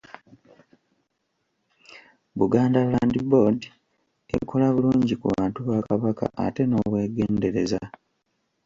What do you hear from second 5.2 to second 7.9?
ku bantu ba Kabaka ate n’obwegendereza.